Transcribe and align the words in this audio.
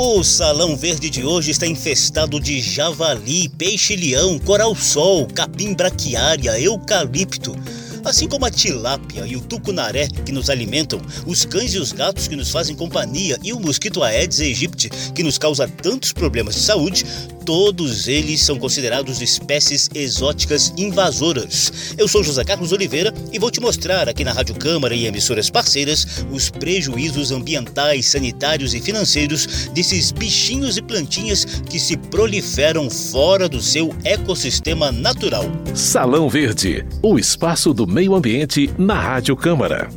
O 0.00 0.22
salão 0.22 0.76
verde 0.76 1.10
de 1.10 1.24
hoje 1.24 1.50
está 1.50 1.66
infestado 1.66 2.38
de 2.38 2.60
javali, 2.60 3.48
peixe-leão, 3.48 4.38
coral-sol, 4.38 5.26
capim 5.26 5.74
braquiária, 5.74 6.56
eucalipto. 6.60 7.56
Assim 8.04 8.28
como 8.28 8.46
a 8.46 8.50
tilápia 8.50 9.26
e 9.26 9.34
o 9.34 9.40
tucunaré 9.40 10.06
que 10.24 10.30
nos 10.30 10.50
alimentam, 10.50 11.00
os 11.26 11.44
cães 11.44 11.74
e 11.74 11.78
os 11.78 11.90
gatos 11.90 12.28
que 12.28 12.36
nos 12.36 12.48
fazem 12.48 12.76
companhia 12.76 13.36
e 13.42 13.52
o 13.52 13.58
mosquito 13.58 14.04
Aedes 14.04 14.38
aegypti 14.38 14.88
que 14.88 15.24
nos 15.24 15.36
causa 15.36 15.66
tantos 15.66 16.12
problemas 16.12 16.54
de 16.54 16.60
saúde, 16.60 17.04
todos 17.48 18.08
eles 18.08 18.42
são 18.42 18.58
considerados 18.58 19.22
espécies 19.22 19.88
exóticas 19.94 20.70
invasoras. 20.76 21.94
Eu 21.96 22.06
sou 22.06 22.22
José 22.22 22.44
Carlos 22.44 22.72
Oliveira 22.72 23.10
e 23.32 23.38
vou 23.38 23.50
te 23.50 23.58
mostrar 23.58 24.06
aqui 24.06 24.22
na 24.22 24.34
Rádio 24.34 24.54
Câmara 24.54 24.94
e 24.94 25.06
emissoras 25.06 25.48
parceiras 25.48 26.26
os 26.30 26.50
prejuízos 26.50 27.32
ambientais, 27.32 28.04
sanitários 28.04 28.74
e 28.74 28.82
financeiros 28.82 29.70
desses 29.72 30.12
bichinhos 30.12 30.76
e 30.76 30.82
plantinhas 30.82 31.46
que 31.46 31.80
se 31.80 31.96
proliferam 31.96 32.90
fora 32.90 33.48
do 33.48 33.62
seu 33.62 33.96
ecossistema 34.04 34.92
natural. 34.92 35.46
Salão 35.74 36.28
Verde, 36.28 36.84
o 37.02 37.18
espaço 37.18 37.72
do 37.72 37.86
meio 37.86 38.14
ambiente 38.14 38.68
na 38.76 39.00
Rádio 39.00 39.34
Câmara. 39.34 39.88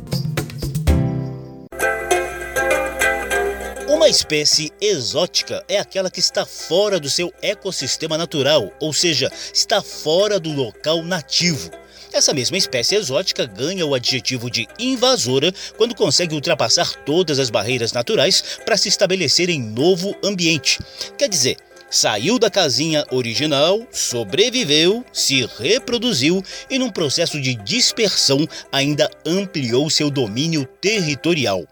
Espécie 4.12 4.70
exótica 4.78 5.64
é 5.66 5.78
aquela 5.78 6.10
que 6.10 6.20
está 6.20 6.44
fora 6.44 7.00
do 7.00 7.08
seu 7.08 7.32
ecossistema 7.40 8.18
natural, 8.18 8.70
ou 8.78 8.92
seja, 8.92 9.32
está 9.54 9.80
fora 9.80 10.38
do 10.38 10.52
local 10.52 11.02
nativo. 11.02 11.70
Essa 12.12 12.34
mesma 12.34 12.58
espécie 12.58 12.94
exótica 12.94 13.46
ganha 13.46 13.86
o 13.86 13.94
adjetivo 13.94 14.50
de 14.50 14.68
invasora 14.78 15.50
quando 15.78 15.94
consegue 15.94 16.34
ultrapassar 16.34 16.94
todas 17.06 17.38
as 17.38 17.48
barreiras 17.48 17.94
naturais 17.94 18.60
para 18.66 18.76
se 18.76 18.90
estabelecer 18.90 19.48
em 19.48 19.58
novo 19.58 20.14
ambiente. 20.22 20.78
Quer 21.16 21.30
dizer, 21.30 21.56
saiu 21.92 22.38
da 22.38 22.50
casinha 22.50 23.04
original, 23.10 23.86
sobreviveu, 23.92 25.04
se 25.12 25.46
reproduziu 25.58 26.42
e, 26.70 26.78
num 26.78 26.90
processo 26.90 27.38
de 27.38 27.54
dispersão, 27.54 28.48
ainda 28.72 29.10
ampliou 29.26 29.90
seu 29.90 30.10
domínio 30.10 30.64
territorial. 30.80 31.64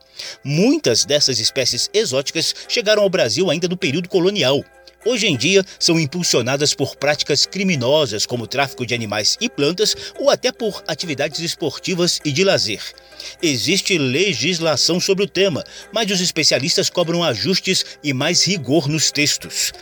Muitas 0.45 1.07
dessas 1.07 1.41
espécies 1.41 1.89
exóticas 1.95 2.55
chegaram 2.69 3.03
ao 3.03 3.09
Brasil 3.09 3.51
ainda 3.51 3.67
no 3.67 3.77
período 3.77 4.11
colonial. 4.11 4.63
Hoje 5.03 5.27
em 5.27 5.35
dia, 5.35 5.65
são 5.79 5.99
impulsionadas 5.99 6.75
por 6.75 6.95
práticas 6.95 7.47
criminosas 7.47 8.27
como 8.27 8.47
tráfico 8.47 8.85
de 8.85 8.95
animais 8.95 9.39
e 9.41 9.49
plantas 9.49 9.97
ou 10.19 10.29
até 10.29 10.53
por 10.53 10.85
atividades 10.87 11.41
esportivas 11.41 12.21
e 12.23 12.31
de 12.31 12.45
lazer. 12.45 12.83
Existe 13.43 13.97
legislação 13.97 15.01
sobre 15.01 15.25
o 15.25 15.29
tema, 15.29 15.65
mas 15.91 16.11
os 16.11 16.21
especialistas 16.21 16.91
cobram 16.91 17.25
ajustes 17.25 17.85
e 18.05 18.13
mais 18.13 18.47
rigor 18.47 18.89
nos 18.89 19.11
textos. 19.11 19.73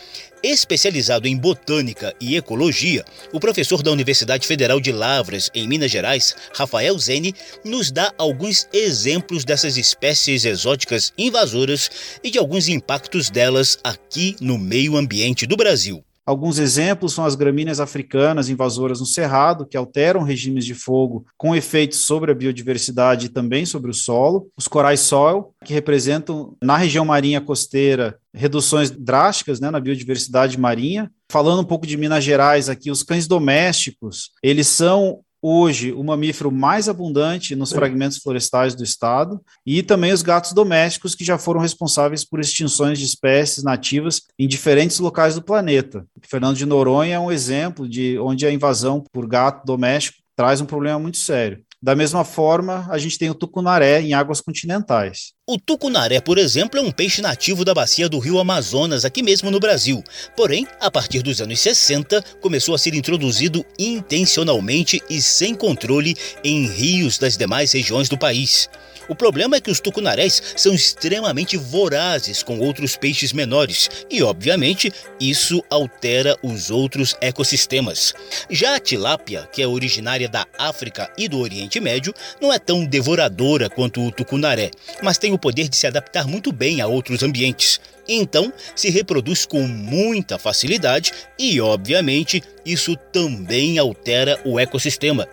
Especializado 0.43 1.27
em 1.27 1.37
botânica 1.37 2.15
e 2.21 2.37
ecologia, 2.37 3.05
o 3.33 3.41
professor 3.41 3.83
da 3.83 3.91
Universidade 3.91 4.47
Federal 4.47 4.81
de 4.81 4.93
Lavras, 4.93 5.51
em 5.55 5.67
Minas 5.67 5.91
Gerais, 5.91 6.37
Rafael 6.55 6.97
Zene, 6.99 7.35
nos 7.65 7.91
dá 7.91 8.13
alguns 8.17 8.69
exemplos 8.73 9.45
dessas 9.45 9.77
espécies 9.77 10.45
exóticas 10.45 11.13
invasoras 11.19 11.91
e 12.23 12.31
de 12.31 12.39
alguns 12.39 12.69
impactos 12.69 13.31
delas 13.31 13.79
aqui 13.83 14.37
no 14.41 14.57
meio 14.57 14.97
ambiente 14.97 15.47
do 15.47 15.57
Brasil. 15.57 16.05
Alguns 16.29 16.59
exemplos 16.59 17.15
são 17.15 17.25
as 17.25 17.35
gramíneas 17.35 17.81
africanas 17.81 18.51
invasoras 18.51 19.01
no 19.01 19.07
cerrado, 19.07 19.65
que 19.65 19.79
alteram 19.79 20.23
regimes 20.23 20.67
de 20.67 20.75
fogo 20.75 21.25
com 21.39 21.57
efeitos 21.57 22.01
sobre 22.01 22.31
a 22.31 22.35
biodiversidade 22.35 23.27
e 23.27 23.29
também 23.31 23.65
sobre 23.65 23.91
o 23.91 23.95
solo. 23.95 24.47
Os 24.55 24.69
corais 24.69 25.01
soil, 25.01 25.55
que 25.65 25.73
representam 25.73 26.55
na 26.63 26.77
região 26.77 27.03
marinha 27.03 27.41
costeira 27.41 28.19
reduções 28.35 28.91
drásticas 28.91 29.59
né, 29.59 29.71
na 29.71 29.81
biodiversidade 29.81 30.61
marinha. 30.61 31.11
Falando 31.33 31.63
um 31.63 31.65
pouco 31.65 31.87
de 31.87 31.97
Minas 31.97 32.23
Gerais 32.23 32.69
aqui, 32.69 32.91
os 32.91 33.03
cães 33.03 33.27
domésticos, 33.27 34.33
eles 34.43 34.67
são 34.67 35.21
hoje 35.43 35.93
o 35.93 36.03
mamífero 36.03 36.51
mais 36.51 36.89
abundante 36.89 37.55
nos 37.55 37.73
fragmentos 37.73 38.19
florestais 38.19 38.75
do 38.75 38.83
estado 38.83 39.41
e 39.65 39.83
também 39.83 40.13
os 40.13 40.23
gatos 40.23 40.53
domésticos 40.53 41.15
que 41.15 41.25
já 41.25 41.39
foram 41.39 41.61
responsáveis 41.61 42.25
por 42.25 42.41
extinções 42.41 42.99
de 42.99 43.05
espécies 43.05 43.63
nativas 43.63 44.23
em 44.39 44.49
diferentes 44.49 44.99
locais 44.99 45.35
do 45.35 45.43
planeta. 45.43 46.07
Fernando 46.23 46.57
de 46.57 46.67
Noronha 46.67 47.15
é 47.15 47.21
um 47.21 47.33
exemplo 47.33 47.89
de 47.89 48.19
onde 48.19 48.47
a 48.47 48.53
invasão 48.53 49.03
por 49.13 49.27
gato 49.27 49.65
doméstico 49.65 50.19
traz 50.35 50.61
um 50.61 50.67
problema 50.67 50.99
muito 50.99 51.19
sério. 51.19 51.65
Da 51.81 51.95
mesma 51.95 52.25
forma, 52.25 52.89
a 52.91 52.99
gente 52.99 53.17
tem 53.17 53.31
o 53.31 53.35
tucunaré 53.35 54.01
em 54.01 54.13
águas 54.13 54.41
continentais. 54.41 55.33
O 55.47 55.57
tucunaré, 55.57 56.21
por 56.21 56.37
exemplo, 56.37 56.77
é 56.81 56.83
um 56.83 56.91
peixe 56.91 57.23
nativo 57.23 57.65
da 57.65 57.73
bacia 57.73 58.09
do 58.09 58.19
rio 58.19 58.41
Amazonas, 58.41 59.05
aqui 59.05 59.23
mesmo 59.23 59.49
no 59.49 59.61
Brasil. 59.61 60.03
Porém, 60.37 60.67
a 60.81 60.91
partir 60.91 61.23
dos 61.23 61.41
anos 61.41 61.61
60, 61.61 62.21
começou 62.41 62.75
a 62.75 62.79
ser 62.79 62.95
introduzido 62.95 63.65
intencionalmente 63.79 65.01
e 65.09 65.23
sem 65.23 65.55
controle 65.55 66.17
em 66.43 66.67
rios 66.67 67.17
das 67.17 67.37
demais 67.37 67.71
regiões 67.71 68.09
do 68.09 68.19
país. 68.19 68.69
O 69.09 69.15
problema 69.15 69.57
é 69.57 69.61
que 69.61 69.71
os 69.71 69.81
tucunarés 69.81 70.43
são 70.55 70.75
extremamente 70.75 71.57
vorazes 71.57 72.43
com 72.43 72.59
outros 72.59 72.95
peixes 72.95 73.33
menores 73.33 73.89
e, 74.11 74.23
obviamente, 74.23 74.93
isso 75.19 75.65
altera 75.71 76.37
os 76.43 76.71
outros 76.71 77.15
ecossistemas. 77.21 78.15
Já 78.51 78.77
a 78.77 78.81
tilápia, 78.81 79.49
que 79.51 79.63
é 79.63 79.67
originária 79.67 80.29
da 80.29 80.47
África 80.59 81.11
e 81.17 81.27
do 81.27 81.39
Oriente 81.39 81.81
Médio, 81.81 82.13
não 82.41 82.53
é 82.53 82.59
tão 82.59 82.85
devoradora 82.85 83.71
quanto 83.71 84.03
o 84.03 84.13
tucunaré, 84.13 84.71
mas 85.03 85.17
tem 85.17 85.33
o 85.33 85.39
poder 85.39 85.69
de 85.69 85.77
se 85.77 85.87
adaptar 85.87 86.27
muito 86.27 86.53
bem 86.53 86.83
a 86.83 86.87
outros 86.87 87.23
ambientes. 87.23 87.81
Então, 88.07 88.53
se 88.75 88.91
reproduz 88.91 89.47
com 89.47 89.67
muita 89.67 90.39
facilidade 90.39 91.13
e, 91.39 91.61
obviamente, 91.61 92.43
isso 92.65 92.97
também 92.97 93.79
altera 93.79 94.41
o 94.45 94.59
ecossistema. 94.59 95.27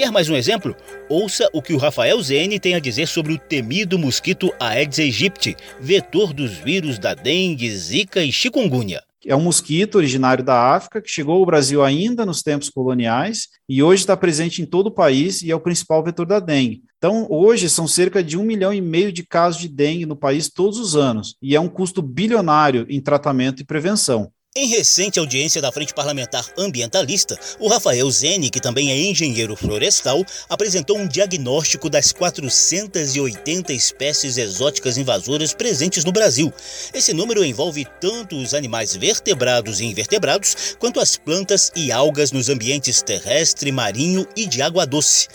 Quer 0.00 0.10
mais 0.10 0.30
um 0.30 0.34
exemplo? 0.34 0.74
Ouça 1.10 1.46
o 1.52 1.60
que 1.60 1.74
o 1.74 1.76
Rafael 1.76 2.18
Zene 2.22 2.58
tem 2.58 2.74
a 2.74 2.80
dizer 2.80 3.06
sobre 3.06 3.34
o 3.34 3.38
temido 3.38 3.98
mosquito 3.98 4.50
Aedes 4.58 4.98
aegypti, 4.98 5.54
vetor 5.78 6.32
dos 6.32 6.52
vírus 6.52 6.98
da 6.98 7.12
dengue, 7.12 7.70
zika 7.70 8.24
e 8.24 8.32
chikungunya. 8.32 9.02
É 9.26 9.36
um 9.36 9.42
mosquito 9.42 9.96
originário 9.96 10.42
da 10.42 10.74
África 10.74 11.02
que 11.02 11.10
chegou 11.10 11.34
ao 11.36 11.44
Brasil 11.44 11.84
ainda 11.84 12.24
nos 12.24 12.40
tempos 12.40 12.70
coloniais 12.70 13.48
e 13.68 13.82
hoje 13.82 14.00
está 14.00 14.16
presente 14.16 14.62
em 14.62 14.64
todo 14.64 14.86
o 14.86 14.90
país 14.90 15.42
e 15.42 15.50
é 15.50 15.54
o 15.54 15.60
principal 15.60 16.02
vetor 16.02 16.24
da 16.24 16.40
dengue. 16.40 16.82
Então, 16.96 17.26
hoje 17.28 17.68
são 17.68 17.86
cerca 17.86 18.24
de 18.24 18.38
um 18.38 18.42
milhão 18.42 18.72
e 18.72 18.80
meio 18.80 19.12
de 19.12 19.22
casos 19.22 19.60
de 19.60 19.68
dengue 19.68 20.06
no 20.06 20.16
país 20.16 20.48
todos 20.48 20.78
os 20.78 20.96
anos 20.96 21.36
e 21.42 21.54
é 21.54 21.60
um 21.60 21.68
custo 21.68 22.00
bilionário 22.00 22.86
em 22.88 23.02
tratamento 23.02 23.60
e 23.60 23.66
prevenção. 23.66 24.32
Em 24.56 24.66
recente 24.66 25.20
audiência 25.20 25.62
da 25.62 25.70
Frente 25.70 25.94
Parlamentar 25.94 26.44
Ambientalista, 26.58 27.38
o 27.60 27.68
Rafael 27.68 28.10
Zene, 28.10 28.50
que 28.50 28.60
também 28.60 28.90
é 28.90 28.98
engenheiro 28.98 29.54
florestal, 29.54 30.26
apresentou 30.48 30.98
um 30.98 31.06
diagnóstico 31.06 31.88
das 31.88 32.10
480 32.10 33.72
espécies 33.72 34.36
exóticas 34.36 34.98
invasoras 34.98 35.54
presentes 35.54 36.04
no 36.04 36.10
Brasil. 36.10 36.52
Esse 36.92 37.12
número 37.12 37.44
envolve 37.44 37.86
tanto 38.00 38.34
os 38.36 38.52
animais 38.52 38.96
vertebrados 38.96 39.78
e 39.78 39.84
invertebrados, 39.84 40.74
quanto 40.80 40.98
as 40.98 41.16
plantas 41.16 41.70
e 41.76 41.92
algas 41.92 42.32
nos 42.32 42.48
ambientes 42.48 43.02
terrestre, 43.02 43.70
marinho 43.70 44.26
e 44.34 44.46
de 44.46 44.62
água 44.62 44.84
doce. 44.84 45.28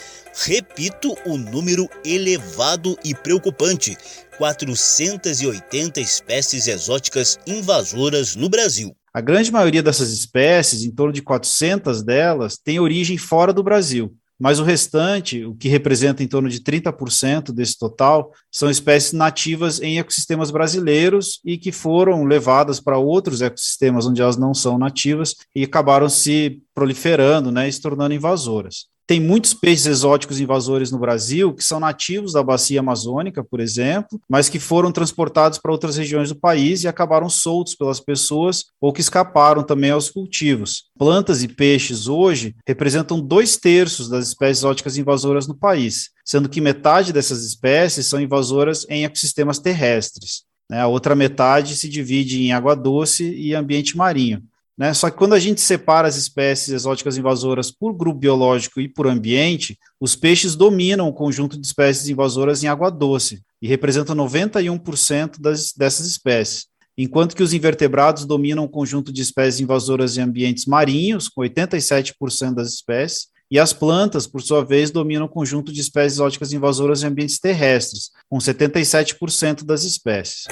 Repito 0.44 1.16
o 1.26 1.38
número 1.38 1.90
elevado 2.04 3.00
e 3.02 3.16
preocupante: 3.16 3.96
480 4.38 6.02
espécies 6.02 6.68
exóticas 6.68 7.40
invasoras 7.48 8.36
no 8.36 8.50
Brasil. 8.50 8.94
A 9.16 9.22
grande 9.22 9.50
maioria 9.50 9.82
dessas 9.82 10.12
espécies, 10.12 10.84
em 10.84 10.92
torno 10.92 11.14
de 11.14 11.22
400 11.22 12.04
delas, 12.04 12.58
tem 12.58 12.82
origem 12.82 13.18
fora 13.18 13.54
do 13.54 13.64
Brasil, 13.64 14.14
mas 14.38 14.60
o 14.60 14.64
restante, 14.66 15.46
o 15.46 15.56
que 15.56 15.70
representa 15.70 16.22
em 16.22 16.28
torno 16.28 16.50
de 16.50 16.60
30% 16.60 17.54
desse 17.54 17.80
total, 17.80 18.34
são 18.52 18.70
espécies 18.70 19.14
nativas 19.14 19.80
em 19.80 20.00
ecossistemas 20.00 20.52
brasileiros 20.52 21.40
e 21.46 21.58
que 21.58 21.72
foram 21.72 22.26
levadas 22.26 22.82
para 22.82 22.98
outros 22.98 23.42
ecossistemas 23.42 24.06
onde 24.06 24.22
elas 24.22 24.36
não 24.36 24.54
são 24.54 24.78
nativas 24.78 25.34
e 25.56 25.64
acabaram 25.64 26.10
se 26.10 26.62
proliferando 26.74 27.54
né, 27.54 27.70
e 27.70 27.72
se 27.72 27.82
tornando 27.82 28.14
invasoras. 28.14 28.88
Tem 29.08 29.20
muitos 29.20 29.54
peixes 29.54 29.86
exóticos 29.86 30.40
invasores 30.40 30.92
no 30.92 30.98
Brasil 30.98 31.54
que 31.54 31.64
são 31.64 31.80
nativos 31.80 32.34
da 32.34 32.42
bacia 32.42 32.80
amazônica, 32.80 33.44
por 33.44 33.60
exemplo, 33.60 34.20
mas 34.28 34.50
que 34.50 34.60
foram 34.60 34.92
transportados 34.92 35.60
para 35.60 35.72
outras 35.72 35.96
regiões 35.96 36.30
do 36.30 36.36
país 36.36 36.84
e 36.84 36.88
acabaram 36.88 37.30
soltos 37.30 37.76
pelas 37.76 38.00
pessoas 38.00 38.66
ou 38.82 38.92
que 38.92 39.02
escaparam 39.02 39.62
também 39.62 39.92
aos 39.92 40.10
cultivos. 40.10 40.86
Plantas 40.98 41.44
e 41.44 41.48
peixes 41.48 42.08
hoje 42.08 42.56
representam 42.68 43.20
dois 43.20 43.58
terços 43.58 44.10
das 44.10 44.30
espécies 44.30 44.60
exóticas 44.60 44.98
invasoras 44.98 45.48
no 45.48 45.56
país, 45.56 46.10
sendo 46.26 46.50
que 46.50 46.60
metade 46.60 47.14
dessas 47.14 47.44
espécies 47.46 48.08
são 48.08 48.20
invasoras 48.20 48.88
em 48.90 49.06
ecossistemas 49.06 49.60
terrestres. 49.60 50.46
Né? 50.70 50.80
A 50.80 50.88
outra 50.88 51.14
metade 51.14 51.76
se 51.76 51.88
divide 51.88 52.42
em 52.42 52.54
água 52.54 52.76
doce 52.76 53.24
e 53.36 53.54
ambiente 53.54 53.96
marinho. 53.96 54.42
Né? 54.78 54.94
Só 54.94 55.10
que 55.10 55.18
quando 55.18 55.34
a 55.34 55.40
gente 55.40 55.62
separa 55.62 56.08
as 56.08 56.18
espécies 56.18 56.70
exóticas 56.70 57.18
invasoras 57.18 57.72
por 57.72 57.94
grupo 57.94 58.20
biológico 58.20 58.82
e 58.82 58.90
por 58.90 59.08
ambiente, 59.08 59.80
os 60.00 60.16
peixes 60.16 60.56
dominam 60.56 61.08
o 61.08 61.14
conjunto 61.14 61.60
de 61.60 61.66
espécies 61.66 62.10
invasoras 62.10 62.64
em 62.64 62.68
água 62.68 62.90
doce 62.90 63.42
e 63.62 63.68
representam 63.68 64.16
91% 64.16 65.40
das, 65.40 65.72
dessas 65.74 66.08
espécies. 66.08 66.68
enquanto 66.98 67.36
que 67.36 67.44
os 67.44 67.54
invertebrados 67.54 68.26
dominam 68.26 68.64
o 68.64 68.70
conjunto 68.70 69.12
de 69.12 69.22
espécies 69.22 69.60
invasoras 69.60 70.18
em 70.18 70.22
ambientes 70.22 70.66
marinhos, 70.66 71.28
com 71.28 71.42
87% 71.42 72.54
das 72.54 72.74
espécies, 72.74 73.28
e 73.52 73.60
as 73.60 73.74
plantas, 73.74 74.26
por 74.26 74.42
sua 74.42 74.64
vez, 74.64 74.92
dominam 74.92 75.26
o 75.26 75.30
conjunto 75.30 75.72
de 75.72 75.80
espécies 75.80 76.14
exóticas 76.14 76.52
invasoras 76.52 77.04
em 77.04 77.08
ambientes 77.08 77.38
terrestres, 77.38 78.12
com 78.30 78.38
77% 78.38 79.64
das 79.64 79.84
espécies. 79.84 80.46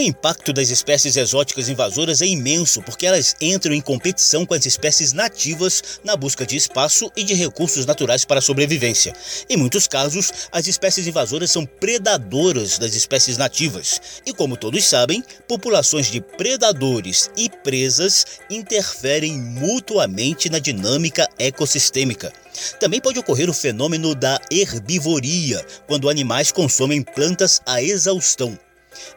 O 0.00 0.02
impacto 0.02 0.50
das 0.50 0.70
espécies 0.70 1.14
exóticas 1.14 1.68
invasoras 1.68 2.22
é 2.22 2.26
imenso 2.26 2.80
porque 2.80 3.04
elas 3.04 3.36
entram 3.38 3.74
em 3.74 3.82
competição 3.82 4.46
com 4.46 4.54
as 4.54 4.64
espécies 4.64 5.12
nativas 5.12 6.00
na 6.02 6.16
busca 6.16 6.46
de 6.46 6.56
espaço 6.56 7.12
e 7.14 7.22
de 7.22 7.34
recursos 7.34 7.84
naturais 7.84 8.24
para 8.24 8.38
a 8.38 8.42
sobrevivência. 8.42 9.12
Em 9.46 9.58
muitos 9.58 9.86
casos, 9.86 10.32
as 10.50 10.66
espécies 10.66 11.06
invasoras 11.06 11.50
são 11.50 11.66
predadoras 11.66 12.78
das 12.78 12.94
espécies 12.94 13.36
nativas. 13.36 14.00
E 14.24 14.32
como 14.32 14.56
todos 14.56 14.86
sabem, 14.86 15.22
populações 15.46 16.10
de 16.10 16.22
predadores 16.22 17.30
e 17.36 17.50
presas 17.50 18.24
interferem 18.48 19.38
mutuamente 19.38 20.48
na 20.48 20.58
dinâmica 20.58 21.28
ecossistêmica. 21.38 22.32
Também 22.80 23.02
pode 23.02 23.18
ocorrer 23.18 23.50
o 23.50 23.54
fenômeno 23.54 24.14
da 24.14 24.40
herbivoria, 24.50 25.62
quando 25.86 26.08
animais 26.08 26.50
consomem 26.50 27.02
plantas 27.02 27.60
à 27.66 27.82
exaustão. 27.82 28.58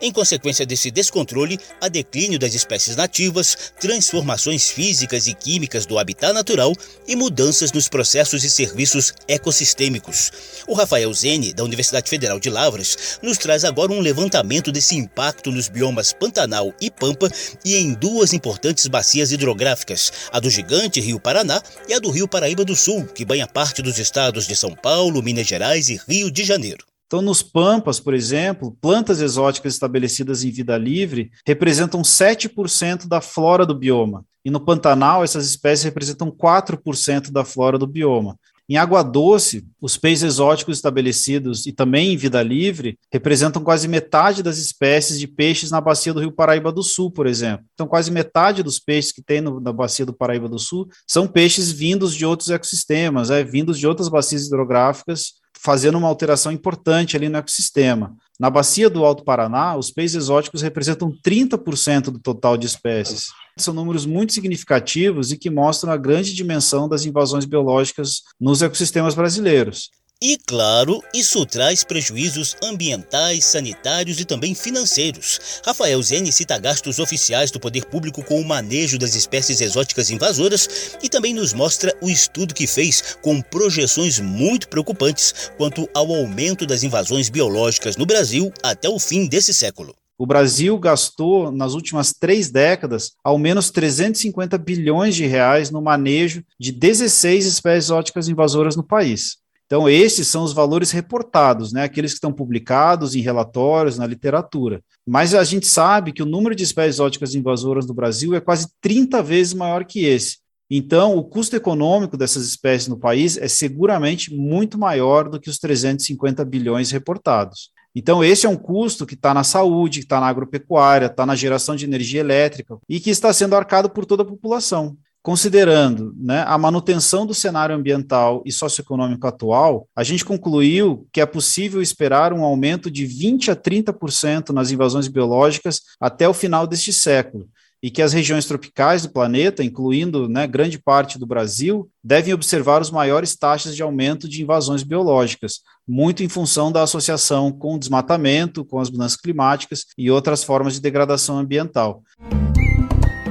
Em 0.02 0.12
consequência 0.12 0.66
desse 0.66 0.92
descontrole, 0.92 1.60
há 1.82 1.88
declínio 1.88 2.40
das 2.40 2.54
espécies 2.54 2.96
nativas, 2.96 3.74
transformações 3.80 4.70
físicas 4.70 5.28
e 5.28 5.34
químicas 5.34 5.86
do 5.86 5.98
habitat 5.98 6.34
natural 6.34 6.74
e 7.08 7.16
mudanças 7.16 7.72
nos 7.72 7.88
processos 7.88 8.44
e 8.44 8.50
serviços 8.50 9.14
ecossistêmicos. 9.28 10.32
O 10.68 10.74
Rafael 10.74 11.14
Zene, 11.14 11.54
da 11.54 11.64
Universidade 11.64 12.10
Federal 12.10 12.40
de 12.40 12.50
Lavras, 12.50 13.20
nos 13.22 13.38
traz 13.38 13.64
agora 13.64 13.92
um 13.92 14.00
levantamento 14.00 14.72
desse 14.72 14.96
impacto 14.96 15.52
nos 15.52 15.68
biomas 15.68 16.14
Pantanal 16.14 16.74
e 16.80 16.90
Pampa 16.90 17.30
e 17.64 17.76
em 17.76 17.94
duas 17.94 18.34
importantes 18.34 18.88
bacias 18.88 19.32
hidrográficas, 19.32 20.12
a 20.32 20.40
do 20.40 20.50
gigante 20.50 21.00
Rio 21.00 21.20
Paraná 21.20 21.62
e 21.88 21.94
a 21.94 22.00
do 22.00 22.12
Rio 22.12 22.28
Paraíba 22.28 22.64
do 22.64 22.76
Sul, 22.76 23.06
que 23.06 23.26
banha 23.26 23.48
parte 23.48 23.82
dos 23.82 23.98
estados 23.98 24.48
de 24.48 24.56
São 24.56 24.76
Paulo, 24.76 25.22
Minas 25.22 25.48
Gerais 25.48 25.90
e 25.90 26.00
Rio 26.08 26.32
de 26.32 26.44
Janeiro. 26.44 26.93
Então, 27.14 27.22
nos 27.22 27.44
Pampas, 27.44 28.00
por 28.00 28.16
exemplo, 28.16 28.76
plantas 28.82 29.22
exóticas 29.22 29.76
estabelecidas 29.76 30.44
em 30.44 30.50
vida 30.50 30.76
livre 30.76 31.30
representam 31.46 32.02
7% 32.02 33.08
da 33.08 33.22
flora 33.22 33.68
do 33.68 33.76
bioma. 33.76 34.26
E 34.44 34.50
no 34.50 34.60
Pantanal, 34.60 35.24
essas 35.24 35.46
espécies 35.46 35.86
representam 35.86 36.32
4% 36.32 37.32
da 37.32 37.46
flora 37.46 37.78
do 37.78 37.86
bioma. 37.86 38.36
Em 38.68 38.78
água 38.78 39.04
doce, 39.04 39.64
os 39.80 39.96
peixes 39.96 40.24
exóticos 40.24 40.76
estabelecidos 40.76 41.68
e 41.68 41.72
também 41.72 42.14
em 42.14 42.18
vida 42.18 42.42
livre 42.42 42.98
representam 43.12 43.64
quase 43.64 43.88
metade 43.88 44.42
das 44.42 44.58
espécies 44.58 45.20
de 45.20 45.28
peixes 45.28 45.70
na 45.70 45.80
bacia 45.80 46.16
do 46.16 46.20
Rio 46.20 46.32
Paraíba 46.32 46.72
do 46.72 46.82
Sul, 46.82 47.12
por 47.12 47.28
exemplo. 47.28 47.64
Então, 47.76 47.86
quase 47.86 48.10
metade 48.10 48.64
dos 48.64 48.80
peixes 48.80 49.12
que 49.12 49.22
tem 49.22 49.40
no, 49.40 49.60
na 49.60 49.72
bacia 49.72 50.04
do 50.04 50.14
Paraíba 50.14 50.50
do 50.50 50.58
Sul 50.58 50.88
são 51.08 51.28
peixes 51.28 51.72
vindos 51.72 52.16
de 52.16 52.26
outros 52.26 52.50
ecossistemas, 52.50 53.30
é, 53.30 53.44
vindos 53.44 53.78
de 53.78 53.86
outras 53.86 54.10
bacias 54.10 54.48
hidrográficas 54.48 55.43
fazendo 55.64 55.98
uma 55.98 56.08
alteração 56.08 56.52
importante 56.52 57.16
ali 57.16 57.30
no 57.30 57.38
ecossistema. 57.38 58.16
Na 58.40 58.50
bacia 58.50 58.90
do 58.90 59.06
Alto 59.06 59.24
Paraná, 59.24 59.78
os 59.78 59.90
peixes 59.90 60.16
exóticos 60.16 60.62
representam 60.62 61.14
30% 61.26 62.06
do 62.06 62.20
total 62.20 62.58
de 62.58 62.68
espécies. 62.68 63.28
São 63.58 63.74
números 63.74 64.06
muito 64.06 64.34
significativos 64.34 65.32
e 65.32 65.38
que 65.38 65.50
mostram 65.50 65.94
a 65.94 65.98
grande 65.98 66.34
dimensão 66.34 66.90
das 66.90 67.06
invasões 67.06 67.46
biológicas 67.46 68.24
nos 68.40 68.62
ecossistemas 68.62 69.16
brasileiros. 69.16 69.90
E 70.26 70.38
claro, 70.38 71.04
isso 71.14 71.46
traz 71.46 71.84
prejuízos 71.84 72.56
ambientais, 72.64 73.44
sanitários 73.44 74.22
e 74.22 74.24
também 74.24 74.56
financeiros. 74.56 75.62
Rafael 75.66 76.02
Zene 76.02 76.32
cita 76.32 76.58
gastos 76.58 76.98
oficiais 76.98 77.52
do 77.52 77.60
poder 77.60 77.84
público 77.88 78.24
com 78.24 78.40
o 78.40 78.46
manejo 78.46 78.98
das 78.98 79.16
espécies 79.16 79.60
exóticas 79.60 80.10
invasoras 80.10 80.96
e 81.04 81.10
também 81.10 81.34
nos 81.34 81.52
mostra 81.52 81.94
o 82.02 82.10
estudo 82.10 82.54
que 82.54 82.66
fez 82.66 83.18
com 83.22 83.42
projeções 83.42 84.18
muito 84.18 84.70
preocupantes 84.70 85.52
quanto 85.58 85.90
ao 85.94 86.16
aumento 86.16 86.66
das 86.66 86.84
invasões 86.84 87.28
biológicas 87.28 87.98
no 87.98 88.06
Brasil 88.06 88.50
até 88.64 88.88
o 88.88 89.00
fim 89.00 89.28
desse 89.28 89.54
século. 89.54 89.94
O 90.18 90.26
Brasil 90.26 90.80
gastou, 90.80 91.52
nas 91.52 91.74
últimas 91.74 92.14
três 92.14 92.50
décadas, 92.50 93.12
ao 93.22 93.38
menos 93.38 93.70
350 93.72 94.58
bilhões 94.58 95.18
de 95.18 95.26
reais 95.26 95.70
no 95.70 95.82
manejo 95.82 96.46
de 96.58 96.72
16 96.72 97.46
espécies 97.46 97.88
exóticas 97.88 98.30
invasoras 98.30 98.78
no 98.78 98.84
país. 98.84 99.43
Então, 99.74 99.90
esses 99.90 100.28
são 100.28 100.44
os 100.44 100.54
valores 100.54 100.92
reportados, 100.92 101.74
né, 101.74 101.82
aqueles 101.82 102.12
que 102.12 102.18
estão 102.18 102.32
publicados 102.32 103.16
em 103.16 103.22
relatórios, 103.22 103.98
na 103.98 104.06
literatura. 104.06 104.84
Mas 105.04 105.34
a 105.34 105.44
gente 105.44 105.66
sabe 105.66 106.14
que 106.14 106.22
o 106.22 106.28
número 106.28 106.54
de 106.54 106.64
espécies 106.64 106.98
exóticas 106.98 107.34
invasoras 107.34 107.88
no 107.88 107.94
Brasil 107.96 108.36
é 108.36 108.40
quase 108.40 108.68
30 108.80 109.24
vezes 109.24 109.56
maior 109.56 109.84
que 109.84 110.06
esse. 110.06 110.38
Então, 110.70 111.18
o 111.18 111.24
custo 111.24 111.56
econômico 111.56 112.16
dessas 112.16 112.46
espécies 112.46 112.88
no 112.88 113.00
país 113.00 113.36
é 113.36 113.48
seguramente 113.48 114.32
muito 114.32 114.78
maior 114.78 115.28
do 115.28 115.40
que 115.40 115.50
os 115.50 115.58
350 115.58 116.46
bilhões 116.46 116.92
reportados. 116.92 117.72
Então, 117.96 118.24
esse 118.24 118.46
é 118.46 118.50
um 118.50 118.56
custo 118.56 119.08
que 119.08 119.16
está 119.16 119.34
na 119.34 119.44
saúde, 119.44 120.02
que 120.02 120.06
está 120.06 120.20
na 120.20 120.28
agropecuária, 120.28 121.08
está 121.08 121.26
na 121.26 121.36
geração 121.36 121.76
de 121.76 121.86
energia 121.86 122.20
elétrica 122.20 122.78
e 122.88 123.00
que 123.00 123.10
está 123.10 123.34
sendo 123.34 123.56
arcado 123.56 123.90
por 123.90 124.06
toda 124.06 124.22
a 124.22 124.28
população. 124.28 124.96
Considerando 125.24 126.14
né, 126.18 126.44
a 126.46 126.58
manutenção 126.58 127.26
do 127.26 127.34
cenário 127.34 127.74
ambiental 127.74 128.44
e 128.46 128.52
socioeconômico 128.52 129.26
atual, 129.26 129.88
a 129.96 130.04
gente 130.04 130.26
concluiu 130.26 131.08
que 131.14 131.22
é 131.22 131.26
possível 131.26 131.82
esperar 131.82 132.34
um 132.34 132.44
aumento 132.44 132.92
de 132.92 133.06
20 133.06 133.50
a 133.50 133.56
30% 133.56 134.50
nas 134.50 134.70
invasões 134.70 135.08
biológicas 135.08 135.80
até 135.98 136.28
o 136.28 136.34
final 136.34 136.68
deste 136.68 136.92
século, 136.92 137.48
e 137.82 137.90
que 137.90 138.02
as 138.02 138.12
regiões 138.12 138.46
tropicais 138.46 139.04
do 139.04 139.14
planeta, 139.14 139.64
incluindo 139.64 140.28
né, 140.28 140.46
grande 140.46 140.78
parte 140.78 141.18
do 141.18 141.26
Brasil, 141.26 141.90
devem 142.04 142.34
observar 142.34 142.82
os 142.82 142.92
maiores 142.92 143.34
taxas 143.34 143.78
de 143.78 143.82
aumento 143.82 144.28
de 144.28 144.44
invasões 144.44 144.84
biológicas, 144.84 145.62
muito 145.88 146.22
em 146.22 146.28
função 146.28 146.70
da 146.70 146.84
associação 146.84 147.50
com 147.50 147.76
o 147.76 147.80
desmatamento, 147.80 148.66
com 148.66 148.78
as 148.78 148.90
mudanças 148.90 149.16
climáticas 149.16 149.86
e 149.98 150.12
outras 150.12 150.44
formas 150.44 150.74
de 150.74 150.82
degradação 150.82 151.38
ambiental. 151.38 152.04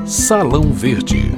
Salão 0.06 0.72
Verde 0.72 1.30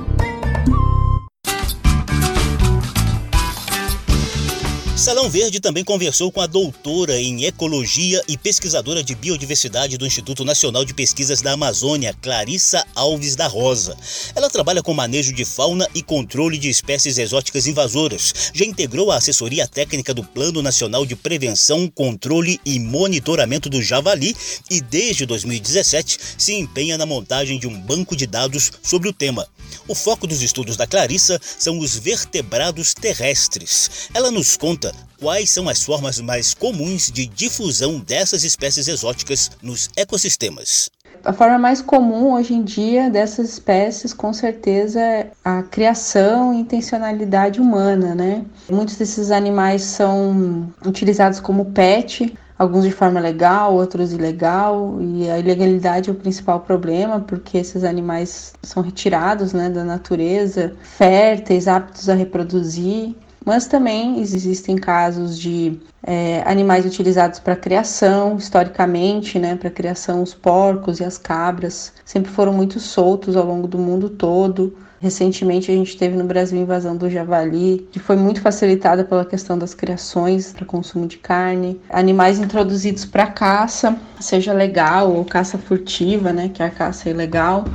Salão 5.04 5.28
Verde 5.28 5.60
também 5.60 5.84
conversou 5.84 6.32
com 6.32 6.40
a 6.40 6.46
doutora 6.46 7.20
em 7.20 7.44
Ecologia 7.44 8.22
e 8.26 8.38
pesquisadora 8.38 9.04
de 9.04 9.14
Biodiversidade 9.14 9.98
do 9.98 10.06
Instituto 10.06 10.46
Nacional 10.46 10.82
de 10.82 10.94
Pesquisas 10.94 11.42
da 11.42 11.52
Amazônia, 11.52 12.16
Clarissa 12.22 12.82
Alves 12.94 13.36
da 13.36 13.46
Rosa. 13.46 13.94
Ela 14.34 14.48
trabalha 14.48 14.82
com 14.82 14.94
manejo 14.94 15.34
de 15.34 15.44
fauna 15.44 15.86
e 15.94 16.02
controle 16.02 16.56
de 16.56 16.70
espécies 16.70 17.18
exóticas 17.18 17.66
invasoras. 17.66 18.50
Já 18.54 18.64
integrou 18.64 19.10
a 19.10 19.16
assessoria 19.16 19.68
técnica 19.68 20.14
do 20.14 20.24
Plano 20.24 20.62
Nacional 20.62 21.04
de 21.04 21.14
Prevenção, 21.14 21.86
Controle 21.86 22.58
e 22.64 22.80
Monitoramento 22.80 23.68
do 23.68 23.82
Javali 23.82 24.34
e, 24.70 24.80
desde 24.80 25.26
2017, 25.26 26.18
se 26.38 26.54
empenha 26.54 26.96
na 26.96 27.04
montagem 27.04 27.58
de 27.58 27.68
um 27.68 27.78
banco 27.78 28.16
de 28.16 28.26
dados 28.26 28.72
sobre 28.82 29.10
o 29.10 29.12
tema. 29.12 29.46
O 29.86 29.94
foco 29.94 30.26
dos 30.26 30.40
estudos 30.40 30.76
da 30.76 30.86
Clarissa 30.86 31.38
são 31.58 31.78
os 31.78 31.96
vertebrados 31.96 32.94
terrestres. 32.94 34.08
Ela 34.14 34.30
nos 34.30 34.56
conta 34.56 34.93
quais 35.18 35.50
são 35.50 35.68
as 35.68 35.82
formas 35.82 36.20
mais 36.20 36.54
comuns 36.54 37.10
de 37.10 37.26
difusão 37.26 37.98
dessas 37.98 38.44
espécies 38.44 38.88
exóticas 38.88 39.50
nos 39.62 39.88
ecossistemas. 39.96 40.90
A 41.24 41.32
forma 41.32 41.58
mais 41.58 41.80
comum 41.80 42.34
hoje 42.34 42.52
em 42.52 42.62
dia 42.62 43.08
dessas 43.08 43.48
espécies, 43.48 44.12
com 44.12 44.32
certeza, 44.34 45.00
é 45.00 45.30
a 45.42 45.62
criação 45.62 46.52
e 46.52 46.58
intencionalidade 46.58 47.60
humana, 47.60 48.14
né? 48.14 48.44
Muitos 48.70 48.96
desses 48.96 49.30
animais 49.30 49.82
são 49.82 50.70
utilizados 50.84 51.40
como 51.40 51.64
pet, 51.66 52.36
alguns 52.58 52.84
de 52.84 52.92
forma 52.92 53.20
legal, 53.20 53.74
outros 53.74 54.12
ilegal, 54.12 54.98
e 55.00 55.30
a 55.30 55.38
ilegalidade 55.38 56.10
é 56.10 56.12
o 56.12 56.16
principal 56.16 56.60
problema, 56.60 57.20
porque 57.20 57.56
esses 57.56 57.84
animais 57.84 58.52
são 58.62 58.82
retirados 58.82 59.54
né, 59.54 59.70
da 59.70 59.82
natureza, 59.82 60.74
férteis, 60.82 61.66
aptos 61.66 62.08
a 62.10 62.14
reproduzir, 62.14 63.14
mas 63.44 63.66
também 63.66 64.20
existem 64.20 64.76
casos 64.76 65.38
de 65.38 65.78
é, 66.02 66.42
animais 66.46 66.86
utilizados 66.86 67.38
para 67.38 67.54
criação, 67.54 68.36
historicamente, 68.36 69.38
né, 69.38 69.54
para 69.54 69.70
criação, 69.70 70.22
os 70.22 70.34
porcos 70.34 71.00
e 71.00 71.04
as 71.04 71.18
cabras 71.18 71.92
sempre 72.04 72.30
foram 72.30 72.52
muito 72.52 72.80
soltos 72.80 73.36
ao 73.36 73.46
longo 73.46 73.68
do 73.68 73.78
mundo 73.78 74.08
todo. 74.08 74.76
Recentemente 75.00 75.70
a 75.70 75.74
gente 75.74 75.98
teve 75.98 76.16
no 76.16 76.24
Brasil 76.24 76.58
a 76.58 76.62
invasão 76.62 76.96
do 76.96 77.10
javali, 77.10 77.86
que 77.92 77.98
foi 77.98 78.16
muito 78.16 78.40
facilitada 78.40 79.04
pela 79.04 79.24
questão 79.24 79.58
das 79.58 79.74
criações 79.74 80.52
para 80.52 80.64
consumo 80.64 81.06
de 81.06 81.18
carne. 81.18 81.78
Animais 81.90 82.38
introduzidos 82.38 83.04
para 83.04 83.26
caça, 83.26 83.98
seja 84.18 84.54
legal 84.54 85.12
ou 85.12 85.22
caça 85.22 85.58
furtiva, 85.58 86.32
né, 86.32 86.50
que 86.52 86.62
é 86.62 86.66
a 86.66 86.70
caça 86.70 87.10
ilegal 87.10 87.66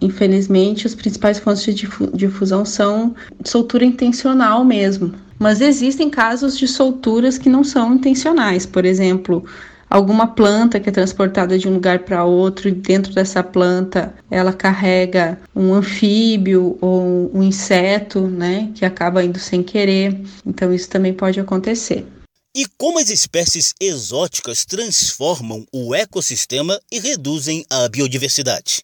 Infelizmente, 0.00 0.86
as 0.86 0.94
principais 0.94 1.38
fontes 1.38 1.74
de 1.74 1.88
difusão 2.14 2.64
são 2.64 3.14
soltura 3.44 3.84
intencional 3.84 4.64
mesmo. 4.64 5.14
Mas 5.38 5.60
existem 5.60 6.08
casos 6.08 6.58
de 6.58 6.66
solturas 6.66 7.36
que 7.38 7.48
não 7.48 7.62
são 7.62 7.94
intencionais, 7.94 8.64
por 8.64 8.84
exemplo, 8.84 9.44
alguma 9.88 10.26
planta 10.28 10.80
que 10.80 10.88
é 10.88 10.92
transportada 10.92 11.58
de 11.58 11.68
um 11.68 11.74
lugar 11.74 12.00
para 12.00 12.24
outro 12.24 12.68
e 12.68 12.72
dentro 12.72 13.12
dessa 13.12 13.42
planta 13.42 14.14
ela 14.30 14.52
carrega 14.52 15.38
um 15.54 15.74
anfíbio 15.74 16.76
ou 16.80 17.30
um 17.34 17.42
inseto, 17.42 18.22
né, 18.26 18.70
que 18.74 18.84
acaba 18.84 19.22
indo 19.22 19.38
sem 19.38 19.62
querer. 19.62 20.20
Então 20.44 20.72
isso 20.72 20.88
também 20.88 21.12
pode 21.12 21.38
acontecer. 21.38 22.06
E 22.54 22.64
como 22.78 22.98
as 22.98 23.10
espécies 23.10 23.74
exóticas 23.78 24.64
transformam 24.64 25.66
o 25.70 25.94
ecossistema 25.94 26.80
e 26.90 26.98
reduzem 26.98 27.66
a 27.68 27.86
biodiversidade? 27.86 28.82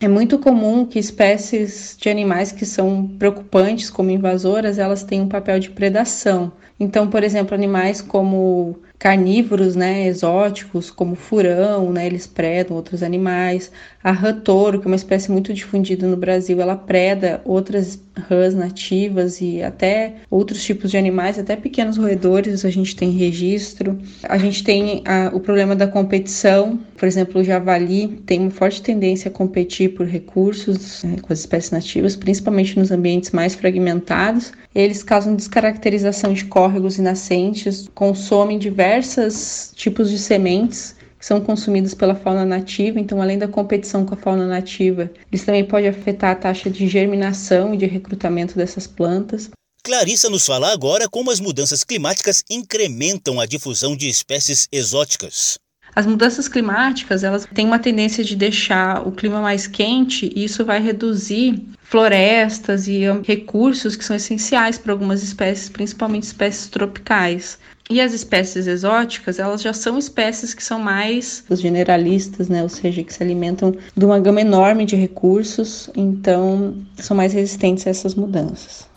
É 0.00 0.08
muito 0.08 0.38
comum 0.38 0.84
que 0.86 0.98
espécies 0.98 1.96
de 1.98 2.08
animais 2.08 2.52
que 2.52 2.66
são 2.66 3.08
preocupantes 3.18 3.88
como 3.90 4.10
invasoras, 4.10 4.78
elas 4.78 5.02
tenham 5.04 5.24
um 5.24 5.28
papel 5.28 5.58
de 5.58 5.70
predação. 5.70 6.52
Então, 6.78 7.08
por 7.08 7.22
exemplo, 7.22 7.54
animais 7.54 8.00
como 8.00 8.76
carnívoros, 8.98 9.76
né, 9.76 10.06
exóticos, 10.06 10.90
como 10.90 11.14
furão, 11.14 11.92
né, 11.92 12.06
eles 12.06 12.26
predam 12.26 12.76
outros 12.76 13.02
animais. 13.02 13.70
A 14.04 14.12
rã 14.12 14.38
touro, 14.38 14.78
que 14.78 14.86
é 14.86 14.90
uma 14.90 14.96
espécie 14.96 15.32
muito 15.32 15.54
difundida 15.54 16.06
no 16.06 16.14
Brasil, 16.14 16.60
ela 16.60 16.76
preda 16.76 17.40
outras 17.42 17.98
rãs 18.28 18.54
nativas 18.54 19.40
e 19.40 19.62
até 19.62 20.16
outros 20.30 20.62
tipos 20.62 20.90
de 20.90 20.98
animais, 20.98 21.38
até 21.38 21.56
pequenos 21.56 21.96
roedores, 21.96 22.66
a 22.66 22.70
gente 22.70 22.94
tem 22.94 23.12
registro. 23.12 23.98
A 24.24 24.36
gente 24.36 24.62
tem 24.62 25.02
a, 25.06 25.30
o 25.32 25.40
problema 25.40 25.74
da 25.74 25.88
competição, 25.88 26.78
por 26.98 27.06
exemplo, 27.06 27.40
o 27.40 27.44
javali 27.44 28.08
tem 28.26 28.40
uma 28.40 28.50
forte 28.50 28.82
tendência 28.82 29.30
a 29.30 29.32
competir 29.32 29.94
por 29.94 30.06
recursos 30.06 31.02
né, 31.02 31.16
com 31.22 31.32
as 31.32 31.38
espécies 31.38 31.70
nativas, 31.70 32.14
principalmente 32.14 32.78
nos 32.78 32.90
ambientes 32.90 33.30
mais 33.30 33.54
fragmentados. 33.54 34.52
Eles 34.74 35.02
causam 35.02 35.34
descaracterização 35.34 36.34
de 36.34 36.44
córregos 36.44 36.98
e 36.98 37.02
nascentes, 37.02 37.88
consomem 37.94 38.58
diversos 38.58 39.72
tipos 39.74 40.10
de 40.10 40.18
sementes 40.18 40.94
são 41.24 41.40
consumidos 41.40 41.94
pela 41.94 42.14
fauna 42.14 42.44
nativa, 42.44 43.00
então 43.00 43.22
além 43.22 43.38
da 43.38 43.48
competição 43.48 44.04
com 44.04 44.12
a 44.12 44.18
fauna 44.18 44.46
nativa, 44.46 45.10
isso 45.32 45.46
também 45.46 45.64
pode 45.64 45.86
afetar 45.86 46.32
a 46.32 46.34
taxa 46.34 46.68
de 46.68 46.86
germinação 46.86 47.72
e 47.72 47.78
de 47.78 47.86
recrutamento 47.86 48.54
dessas 48.54 48.86
plantas. 48.86 49.48
Clarissa 49.82 50.28
nos 50.28 50.44
fala 50.44 50.70
agora 50.70 51.08
como 51.08 51.30
as 51.30 51.40
mudanças 51.40 51.82
climáticas 51.82 52.44
incrementam 52.50 53.40
a 53.40 53.46
difusão 53.46 53.96
de 53.96 54.06
espécies 54.06 54.68
exóticas. 54.70 55.58
As 55.94 56.06
mudanças 56.06 56.48
climáticas, 56.48 57.22
elas 57.22 57.46
têm 57.54 57.66
uma 57.66 57.78
tendência 57.78 58.24
de 58.24 58.34
deixar 58.34 59.06
o 59.06 59.12
clima 59.12 59.40
mais 59.40 59.66
quente 59.66 60.32
e 60.34 60.44
isso 60.44 60.64
vai 60.64 60.80
reduzir 60.80 61.62
florestas 61.82 62.88
e 62.88 63.02
recursos 63.24 63.94
que 63.94 64.04
são 64.04 64.16
essenciais 64.16 64.76
para 64.76 64.92
algumas 64.92 65.22
espécies, 65.22 65.68
principalmente 65.68 66.24
espécies 66.24 66.66
tropicais. 66.66 67.58
E 67.88 68.00
as 68.00 68.12
espécies 68.14 68.66
exóticas, 68.66 69.38
elas 69.38 69.60
já 69.60 69.72
são 69.72 69.98
espécies 69.98 70.54
que 70.54 70.64
são 70.64 70.78
mais 70.78 71.44
os 71.50 71.60
generalistas, 71.60 72.48
né? 72.48 72.62
Ou 72.62 72.68
seja, 72.68 73.04
que 73.04 73.12
se 73.12 73.22
alimentam 73.22 73.76
de 73.94 74.04
uma 74.04 74.18
gama 74.18 74.40
enorme 74.40 74.86
de 74.86 74.96
recursos, 74.96 75.90
então 75.94 76.74
são 76.96 77.14
mais 77.14 77.34
resistentes 77.34 77.86
a 77.86 77.90
essas 77.90 78.14
mudanças. 78.14 78.88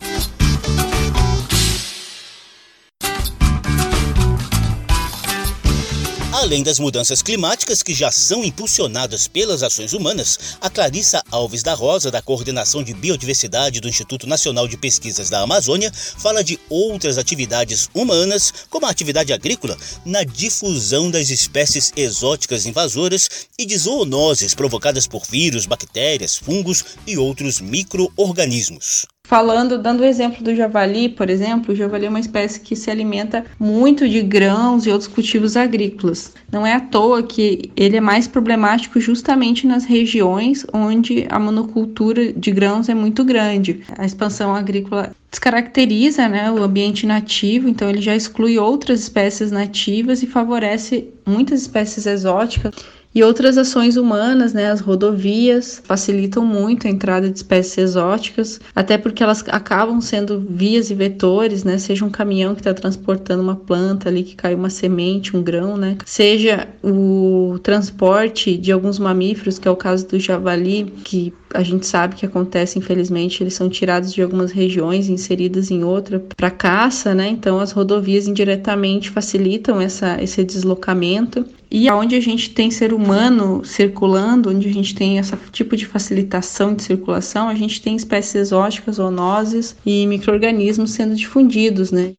Além 6.48 6.62
das 6.62 6.78
mudanças 6.78 7.20
climáticas 7.20 7.82
que 7.82 7.92
já 7.92 8.10
são 8.10 8.42
impulsionadas 8.42 9.28
pelas 9.28 9.62
ações 9.62 9.92
humanas, 9.92 10.56
a 10.62 10.70
Clarissa 10.70 11.22
Alves 11.30 11.62
da 11.62 11.74
Rosa, 11.74 12.10
da 12.10 12.22
Coordenação 12.22 12.82
de 12.82 12.94
Biodiversidade 12.94 13.82
do 13.82 13.88
Instituto 13.88 14.26
Nacional 14.26 14.66
de 14.66 14.78
Pesquisas 14.78 15.28
da 15.28 15.42
Amazônia, 15.42 15.92
fala 15.92 16.42
de 16.42 16.58
outras 16.70 17.18
atividades 17.18 17.90
humanas, 17.92 18.50
como 18.70 18.86
a 18.86 18.90
atividade 18.90 19.30
agrícola, 19.30 19.76
na 20.06 20.24
difusão 20.24 21.10
das 21.10 21.28
espécies 21.28 21.92
exóticas 21.94 22.64
invasoras 22.64 23.28
e 23.58 23.66
de 23.66 23.76
zoonoses 23.76 24.54
provocadas 24.54 25.06
por 25.06 25.26
vírus, 25.26 25.66
bactérias, 25.66 26.34
fungos 26.34 26.82
e 27.06 27.18
outros 27.18 27.60
micro-organismos. 27.60 29.06
Falando, 29.28 29.76
dando 29.76 30.00
o 30.00 30.06
exemplo 30.06 30.42
do 30.42 30.56
javali, 30.56 31.06
por 31.06 31.28
exemplo, 31.28 31.74
o 31.74 31.76
javali 31.76 32.06
é 32.06 32.08
uma 32.08 32.18
espécie 32.18 32.58
que 32.60 32.74
se 32.74 32.90
alimenta 32.90 33.44
muito 33.60 34.08
de 34.08 34.22
grãos 34.22 34.86
e 34.86 34.90
outros 34.90 35.06
cultivos 35.06 35.54
agrícolas. 35.54 36.32
Não 36.50 36.66
é 36.66 36.72
à 36.72 36.80
toa 36.80 37.22
que 37.22 37.70
ele 37.76 37.98
é 37.98 38.00
mais 38.00 38.26
problemático 38.26 38.98
justamente 38.98 39.66
nas 39.66 39.84
regiões 39.84 40.64
onde 40.72 41.26
a 41.28 41.38
monocultura 41.38 42.32
de 42.32 42.50
grãos 42.50 42.88
é 42.88 42.94
muito 42.94 43.22
grande. 43.22 43.82
A 43.98 44.06
expansão 44.06 44.56
agrícola 44.56 45.14
descaracteriza 45.30 46.26
né, 46.26 46.50
o 46.50 46.62
ambiente 46.62 47.06
nativo, 47.06 47.68
então 47.68 47.90
ele 47.90 48.00
já 48.00 48.16
exclui 48.16 48.58
outras 48.58 49.00
espécies 49.00 49.50
nativas 49.50 50.22
e 50.22 50.26
favorece 50.26 51.12
muitas 51.26 51.60
espécies 51.60 52.06
exóticas. 52.06 52.72
E 53.14 53.22
outras 53.24 53.56
ações 53.56 53.96
humanas, 53.96 54.52
né, 54.52 54.70
as 54.70 54.80
rodovias, 54.80 55.80
facilitam 55.84 56.44
muito 56.44 56.86
a 56.86 56.90
entrada 56.90 57.28
de 57.28 57.36
espécies 57.36 57.78
exóticas, 57.78 58.60
até 58.74 58.98
porque 58.98 59.22
elas 59.22 59.42
acabam 59.48 60.00
sendo 60.00 60.40
vias 60.40 60.90
e 60.90 60.94
vetores, 60.94 61.64
né, 61.64 61.78
seja 61.78 62.04
um 62.04 62.10
caminhão 62.10 62.54
que 62.54 62.60
está 62.60 62.74
transportando 62.74 63.42
uma 63.42 63.56
planta 63.56 64.08
ali 64.08 64.22
que 64.22 64.36
caiu 64.36 64.58
uma 64.58 64.70
semente, 64.70 65.36
um 65.36 65.42
grão, 65.42 65.76
né, 65.76 65.96
seja 66.04 66.68
o 66.82 67.58
transporte 67.62 68.56
de 68.56 68.70
alguns 68.70 68.98
mamíferos, 68.98 69.58
que 69.58 69.66
é 69.66 69.70
o 69.70 69.76
caso 69.76 70.06
do 70.06 70.20
javali, 70.20 70.84
que 71.04 71.32
a 71.54 71.62
gente 71.62 71.86
sabe 71.86 72.14
que 72.14 72.26
acontece, 72.26 72.78
infelizmente, 72.78 73.42
eles 73.42 73.54
são 73.54 73.68
tirados 73.68 74.12
de 74.12 74.22
algumas 74.22 74.52
regiões, 74.52 75.08
inseridas 75.08 75.70
em 75.70 75.82
outra 75.82 76.22
para 76.36 76.50
caça, 76.50 77.14
né? 77.14 77.28
Então 77.28 77.58
as 77.60 77.72
rodovias 77.72 78.26
indiretamente 78.26 79.10
facilitam 79.10 79.80
essa, 79.80 80.22
esse 80.22 80.44
deslocamento. 80.44 81.44
E 81.70 81.90
onde 81.90 82.16
a 82.16 82.20
gente 82.20 82.50
tem 82.50 82.70
ser 82.70 82.94
humano 82.94 83.62
circulando, 83.62 84.50
onde 84.50 84.68
a 84.68 84.72
gente 84.72 84.94
tem 84.94 85.18
esse 85.18 85.36
tipo 85.52 85.76
de 85.76 85.84
facilitação 85.84 86.74
de 86.74 86.82
circulação, 86.82 87.48
a 87.48 87.54
gente 87.54 87.82
tem 87.82 87.94
espécies 87.94 88.34
exóticas, 88.36 88.96
zoonoses 88.96 89.76
e 89.84 90.06
micro-organismos 90.06 90.92
sendo 90.92 91.14
difundidos, 91.14 91.92
né? 91.92 92.12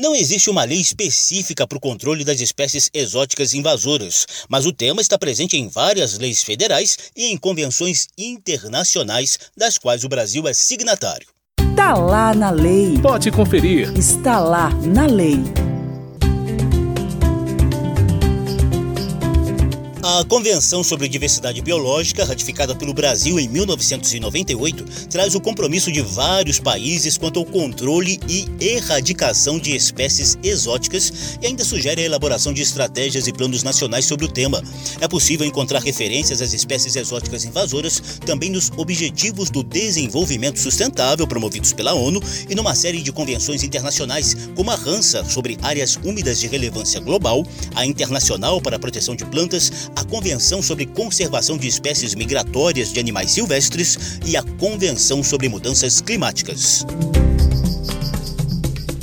Não 0.00 0.16
existe 0.16 0.48
uma 0.48 0.64
lei 0.64 0.80
específica 0.80 1.66
para 1.66 1.76
o 1.76 1.80
controle 1.80 2.24
das 2.24 2.40
espécies 2.40 2.88
exóticas 2.94 3.52
invasoras, 3.52 4.26
mas 4.48 4.64
o 4.64 4.72
tema 4.72 5.02
está 5.02 5.18
presente 5.18 5.58
em 5.58 5.68
várias 5.68 6.16
leis 6.16 6.42
federais 6.42 6.96
e 7.14 7.26
em 7.26 7.36
convenções 7.36 8.06
internacionais, 8.16 9.38
das 9.54 9.76
quais 9.76 10.02
o 10.02 10.08
Brasil 10.08 10.48
é 10.48 10.54
signatário. 10.54 11.28
Está 11.60 11.92
lá 11.92 12.32
na 12.32 12.48
lei. 12.48 12.98
Pode 13.02 13.30
conferir. 13.30 13.92
Está 13.94 14.40
lá 14.40 14.70
na 14.70 15.04
lei. 15.04 15.69
A 20.02 20.24
Convenção 20.24 20.82
sobre 20.82 21.06
Diversidade 21.08 21.60
Biológica, 21.60 22.24
ratificada 22.24 22.74
pelo 22.74 22.94
Brasil 22.94 23.38
em 23.38 23.46
1998, 23.46 25.08
traz 25.10 25.34
o 25.34 25.40
compromisso 25.40 25.92
de 25.92 26.00
vários 26.00 26.58
países 26.58 27.18
quanto 27.18 27.38
ao 27.38 27.44
controle 27.44 28.18
e 28.26 28.46
erradicação 28.58 29.58
de 29.58 29.76
espécies 29.76 30.38
exóticas 30.42 31.36
e 31.42 31.46
ainda 31.46 31.62
sugere 31.62 32.00
a 32.00 32.04
elaboração 32.04 32.50
de 32.54 32.62
estratégias 32.62 33.26
e 33.26 33.32
planos 33.32 33.62
nacionais 33.62 34.06
sobre 34.06 34.24
o 34.24 34.32
tema. 34.32 34.62
É 35.02 35.06
possível 35.06 35.46
encontrar 35.46 35.82
referências 35.82 36.40
às 36.40 36.54
espécies 36.54 36.96
exóticas 36.96 37.44
invasoras 37.44 38.00
também 38.24 38.48
nos 38.48 38.72
Objetivos 38.78 39.50
do 39.50 39.62
Desenvolvimento 39.62 40.60
Sustentável 40.60 41.26
promovidos 41.26 41.74
pela 41.74 41.92
ONU 41.92 42.22
e 42.48 42.54
numa 42.54 42.74
série 42.74 43.02
de 43.02 43.12
convenções 43.12 43.62
internacionais, 43.62 44.34
como 44.54 44.70
a 44.70 44.76
RANSA 44.76 45.26
sobre 45.26 45.58
áreas 45.60 45.98
úmidas 46.02 46.40
de 46.40 46.46
relevância 46.46 47.00
global, 47.00 47.46
a 47.74 47.84
Internacional 47.84 48.62
para 48.62 48.76
a 48.76 48.78
Proteção 48.78 49.14
de 49.14 49.26
Plantas, 49.26 49.89
a 49.96 50.04
Convenção 50.04 50.62
sobre 50.62 50.86
Conservação 50.86 51.56
de 51.56 51.66
Espécies 51.66 52.14
Migratórias 52.14 52.92
de 52.92 53.00
Animais 53.00 53.30
Silvestres 53.30 54.20
e 54.26 54.36
a 54.36 54.42
Convenção 54.42 55.22
sobre 55.22 55.48
Mudanças 55.48 56.00
Climáticas. 56.00 56.84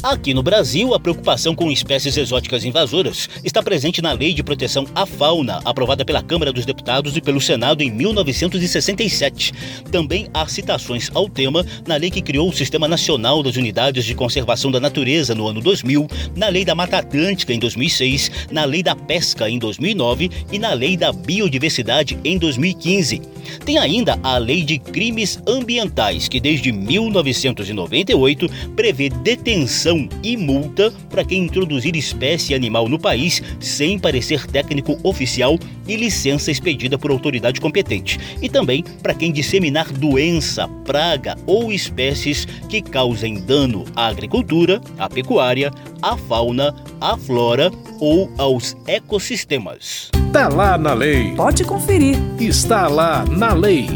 Aqui 0.08 0.34
no 0.34 0.42
Brasil, 0.42 0.94
a 0.94 1.00
preocupação 1.02 1.54
com 1.54 1.70
espécies 1.70 2.16
exóticas 2.16 2.64
invasoras 2.64 3.30
está 3.44 3.62
presente 3.62 4.02
na 4.02 4.14
Lei 4.14 4.34
de 4.34 4.42
Proteção 4.42 4.88
à 4.96 5.06
Fauna, 5.06 5.60
aprovada 5.66 6.06
pela 6.06 6.24
Câmara 6.24 6.54
dos 6.54 6.66
Deputados 6.66 7.18
e 7.18 7.22
pelo 7.22 7.42
Senado 7.42 7.84
em 7.84 7.92
1967. 7.92 9.52
Também 9.92 10.30
há 10.34 10.48
citações 10.48 11.12
ao 11.14 11.28
tema 11.28 11.66
na 11.86 11.98
lei 11.98 12.10
que 12.10 12.22
criou 12.22 12.48
o 12.48 12.54
Sistema 12.54 12.88
Nacional 12.88 13.44
das 13.44 13.58
Unidades 13.58 14.06
de 14.06 14.16
Conservação 14.16 14.72
da 14.72 14.80
Natureza 14.80 15.36
no 15.36 15.46
ano 15.46 15.60
2000, 15.60 16.08
na 16.38 16.48
Lei 16.48 16.64
da 16.64 16.74
Mata 16.74 17.00
Atlântica 17.00 17.54
em 17.54 17.60
2006, 17.60 18.32
na 18.50 18.64
Lei 18.64 18.82
da 18.82 18.96
Pesca 18.96 19.50
em 19.50 19.60
2009 19.60 20.32
e 20.54 20.58
na 20.58 20.72
Lei 20.72 20.96
da 20.96 21.12
Biodiversidade 21.12 22.18
em 22.24 22.38
2015. 22.38 23.22
Tem 23.66 23.78
ainda 23.78 24.18
a 24.24 24.38
Lei 24.38 24.64
de 24.64 24.78
Crimes 24.78 25.38
Ambientais, 25.46 26.30
que 26.30 26.40
desde 26.40 26.72
1998 26.72 28.50
prevê 28.74 29.10
detenção 29.10 29.97
punição 29.98 30.10
e 30.22 30.38
multa 30.38 30.94
para 31.10 31.24
quem 31.24 31.44
introduzir 31.44 31.96
espécie 31.96 32.54
animal 32.54 32.88
no 32.88 33.00
país 33.00 33.42
sem 33.60 33.98
parecer 33.98 34.46
técnico 34.46 34.98
oficial 35.04 35.58
e 35.88 35.96
licença 35.96 36.52
expedida 36.52 36.98
por 36.98 37.10
autoridade 37.10 37.60
competente, 37.60 38.20
e 38.42 38.50
também 38.50 38.84
para 39.02 39.14
quem 39.14 39.32
disseminar 39.32 39.92
doença, 39.92 40.68
praga 40.86 41.36
ou 41.48 41.72
espécies 41.72 42.46
que 42.70 42.82
causem 42.82 43.36
dano 43.36 43.86
à 43.96 44.08
agricultura, 44.08 44.82
à 44.98 45.10
pecuária, 45.10 45.72
à 46.02 46.16
fauna, 46.18 46.76
à 47.00 47.18
flora 47.18 47.72
ou 48.00 48.30
aos 48.38 48.76
ecossistemas. 48.86 50.12
Tá 50.32 50.50
lá 50.50 50.78
na 50.78 50.94
lei. 50.94 51.34
Pode 51.36 51.64
conferir. 51.64 52.18
Está 52.40 52.88
lá 52.88 53.26
na 53.26 53.54
lei. 53.54 53.88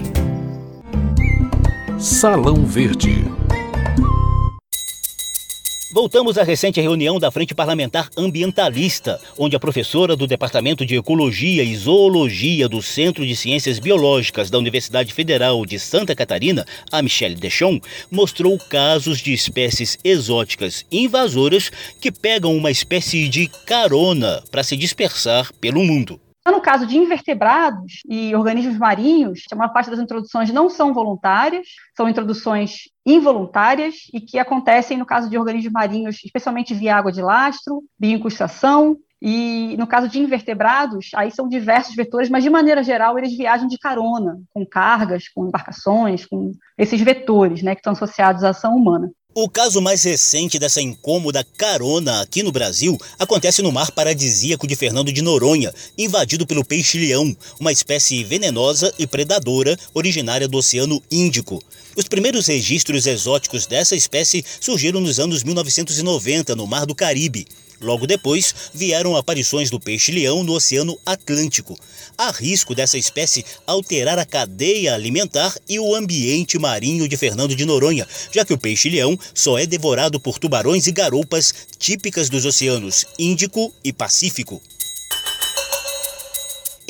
Salão 2.00 2.66
Verde. 2.66 3.26
Voltamos 5.94 6.38
à 6.38 6.44
recente 6.44 6.80
reunião 6.80 7.20
da 7.20 7.30
Frente 7.30 7.54
Parlamentar 7.54 8.10
Ambientalista, 8.16 9.20
onde 9.38 9.58
a 9.58 9.60
professora 9.60 10.16
do 10.16 10.26
Departamento 10.26 10.86
de 10.86 10.96
Ecologia 10.96 11.64
e 11.64 11.76
Zoologia 11.76 12.70
do 12.70 12.82
Centro 12.82 13.26
de 13.26 13.36
Ciências 13.36 13.78
Biológicas 13.78 14.50
da 14.50 14.58
Universidade 14.58 15.14
Federal 15.14 15.66
de 15.66 15.78
Santa 15.78 16.16
Catarina, 16.16 16.66
a 16.90 17.02
Michelle 17.02 17.36
Deschon, 17.36 17.78
mostrou 18.10 18.58
casos 18.58 19.20
de 19.20 19.34
espécies 19.34 19.98
exóticas 20.02 20.86
invasoras 20.90 21.70
que 22.00 22.10
pegam 22.10 22.56
uma 22.56 22.72
espécie 22.72 23.28
de 23.28 23.48
carona 23.66 24.42
para 24.50 24.64
se 24.64 24.78
dispersar 24.78 25.52
pelo 25.60 25.84
mundo. 25.84 26.18
No 26.46 26.60
caso 26.60 26.88
de 26.88 26.98
invertebrados 26.98 28.02
e 28.08 28.36
organismos 28.36 28.78
marinhos, 28.78 29.44
a 29.52 29.56
maior 29.56 29.72
parte 29.72 29.90
das 29.90 30.00
introduções 30.00 30.52
não 30.52 30.70
são 30.70 30.94
voluntárias, 30.94 31.68
são 31.96 32.10
introduções 32.10 32.90
involuntárias 33.06 33.96
e 34.14 34.20
que 34.20 34.40
acontecem 34.40 34.98
no 34.98 35.06
caso 35.06 35.30
de 35.30 35.38
organismos 35.38 35.72
marinhos, 35.72 36.20
especialmente 36.24 36.74
via 36.74 36.96
água 36.96 37.12
de 37.12 37.22
lastro, 37.22 37.84
bioincustação, 38.00 38.98
e 39.22 39.76
no 39.78 39.86
caso 39.86 40.08
de 40.08 40.20
invertebrados, 40.20 41.12
aí 41.16 41.30
são 41.30 41.48
diversos 41.48 41.96
vetores, 41.96 42.28
mas 42.28 42.44
de 42.44 42.50
maneira 42.50 42.84
geral 42.84 43.20
eles 43.20 43.38
viajam 43.38 43.68
de 43.68 43.78
carona, 43.78 44.42
com 44.52 44.66
cargas, 44.66 45.28
com 45.30 45.48
embarcações, 45.48 46.26
com 46.26 46.54
esses 46.76 47.00
vetores 47.00 47.62
né, 47.62 47.76
que 47.76 47.82
estão 47.82 47.94
associados 47.94 48.44
à 48.44 48.50
ação 48.50 48.76
humana. 48.76 49.12
O 49.34 49.48
caso 49.48 49.82
mais 49.82 50.04
recente 50.04 50.60
dessa 50.60 50.82
incômoda 50.82 51.42
carona 51.56 52.20
aqui 52.20 52.44
no 52.44 52.52
Brasil 52.52 52.98
acontece 53.18 53.62
no 53.62 53.72
mar 53.72 53.90
paradisíaco 53.90 54.68
de 54.68 54.76
Fernando 54.76 55.10
de 55.10 55.22
Noronha, 55.22 55.74
invadido 55.98 56.46
pelo 56.46 56.66
peixe-leão, 56.66 57.34
uma 57.58 57.72
espécie 57.72 58.26
venenosa 58.26 58.94
e 59.00 59.08
predadora 59.08 59.78
originária 59.94 60.50
do 60.50 60.58
Oceano 60.58 61.02
Índico. 61.10 61.64
Os 61.96 62.10
primeiros 62.10 62.48
registros 62.48 63.08
exóticos 63.08 63.66
dessa 63.66 63.96
espécie 63.96 64.44
surgiram 64.60 65.00
nos 65.00 65.18
anos 65.18 65.44
1990 65.44 66.54
no 66.54 66.68
Mar 66.68 66.86
do 66.86 66.94
Caribe. 66.94 67.48
Logo 67.82 68.06
depois, 68.06 68.54
vieram 68.74 69.16
aparições 69.16 69.72
do 69.72 69.80
peixe-leão 69.80 70.44
no 70.44 70.54
Oceano 70.54 71.00
Atlântico. 71.04 71.78
Há 72.16 72.30
risco 72.30 72.76
dessa 72.76 72.98
espécie 72.98 73.44
alterar 73.66 74.20
a 74.20 74.26
cadeia 74.26 74.94
alimentar 74.94 75.58
e 75.68 75.80
o 75.80 75.96
ambiente 75.96 76.60
marinho 76.60 77.08
de 77.08 77.18
Fernando 77.18 77.56
de 77.56 77.66
Noronha, 77.66 78.08
já 78.32 78.46
que 78.46 78.54
o 78.54 78.58
peixe-leão 78.58 79.18
só 79.34 79.58
é 79.58 79.66
devorado 79.66 80.20
por 80.20 80.38
tubarões 80.38 80.86
e 80.86 80.92
garoupas 80.92 81.54
típicas 81.80 82.30
dos 82.30 82.46
oceanos 82.46 83.06
Índico 83.18 83.74
e 83.84 83.92
Pacífico. 83.92 84.62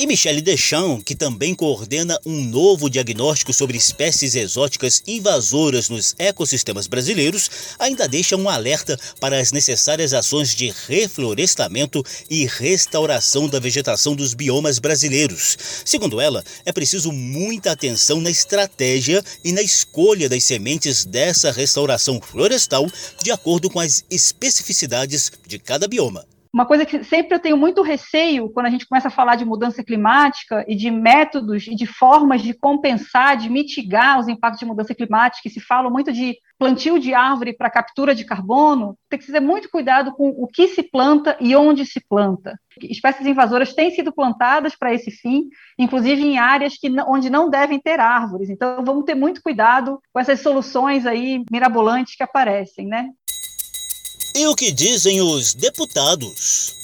E 0.02 0.06
Michele 0.06 0.40
Deschamps, 0.40 1.04
que 1.04 1.14
também 1.14 1.54
coordena 1.54 2.18
um 2.26 2.42
novo 2.42 2.90
diagnóstico 2.90 3.52
sobre 3.52 3.78
espécies 3.78 4.34
exóticas 4.34 5.00
invasoras 5.06 5.88
nos 5.88 6.12
ecossistemas 6.18 6.88
brasileiros, 6.88 7.48
ainda 7.78 8.08
deixa 8.08 8.34
um 8.34 8.48
alerta 8.48 8.98
para 9.20 9.38
as 9.38 9.52
necessárias 9.52 10.12
ações 10.12 10.56
de 10.56 10.74
reflorestamento 10.88 12.04
e 12.28 12.46
restauração 12.46 13.46
da 13.48 13.60
vegetação 13.60 14.16
dos 14.16 14.34
biomas 14.34 14.80
brasileiros. 14.80 15.56
Segundo 15.84 16.20
ela, 16.20 16.42
é 16.66 16.72
preciso 16.72 17.12
muita 17.12 17.70
atenção 17.70 18.20
na 18.20 18.28
estratégia 18.28 19.22
e 19.44 19.52
na 19.52 19.62
escolha 19.62 20.28
das 20.28 20.42
sementes 20.42 21.04
dessa 21.04 21.52
restauração 21.52 22.20
florestal 22.20 22.90
de 23.22 23.30
acordo 23.30 23.70
com 23.70 23.78
as 23.78 24.02
especificidades 24.10 25.30
de 25.46 25.60
cada 25.60 25.86
bioma. 25.86 26.26
Uma 26.52 26.66
coisa 26.66 26.84
que 26.84 27.02
sempre 27.02 27.34
eu 27.34 27.40
tenho 27.40 27.56
muito 27.56 27.80
receio 27.80 28.50
quando 28.50 28.66
a 28.66 28.70
gente 28.70 28.86
começa 28.86 29.08
a 29.08 29.10
falar 29.10 29.36
de 29.36 29.44
mudança 29.44 29.82
climática 29.82 30.62
e 30.68 30.74
de 30.74 30.90
métodos 30.90 31.66
e 31.66 31.74
de 31.74 31.86
formas 31.86 32.42
de 32.42 32.52
compensar, 32.52 33.38
de 33.38 33.48
mitigar 33.48 34.20
os 34.20 34.28
impactos 34.28 34.60
de 34.60 34.66
mudança 34.66 34.94
climática, 34.94 35.48
e 35.48 35.50
se 35.50 35.60
fala 35.60 35.88
muito 35.88 36.12
de 36.12 36.36
plantio 36.58 36.98
de 36.98 37.14
árvore 37.14 37.56
para 37.56 37.70
captura 37.70 38.14
de 38.14 38.24
carbono, 38.24 38.96
tem 39.08 39.18
que 39.18 39.32
ter 39.32 39.40
muito 39.40 39.70
cuidado 39.70 40.12
com 40.12 40.28
o 40.28 40.46
que 40.46 40.68
se 40.68 40.82
planta 40.82 41.36
e 41.40 41.56
onde 41.56 41.86
se 41.86 42.00
planta. 42.06 42.56
Espécies 42.82 43.26
invasoras 43.26 43.74
têm 43.74 43.90
sido 43.90 44.12
plantadas 44.12 44.76
para 44.76 44.92
esse 44.92 45.10
fim, 45.10 45.48
inclusive 45.78 46.22
em 46.22 46.38
áreas 46.38 46.76
que, 46.76 46.88
onde 47.08 47.30
não 47.30 47.48
devem 47.48 47.80
ter 47.80 47.98
árvores. 47.98 48.50
Então, 48.50 48.84
vamos 48.84 49.04
ter 49.04 49.14
muito 49.14 49.42
cuidado 49.42 49.98
com 50.12 50.20
essas 50.20 50.40
soluções 50.40 51.06
aí 51.06 51.42
mirabolantes 51.50 52.14
que 52.14 52.22
aparecem, 52.22 52.86
né? 52.86 53.08
E 54.34 54.46
o 54.46 54.56
que 54.56 54.72
dizem 54.72 55.20
os 55.20 55.52
deputados? 55.52 56.74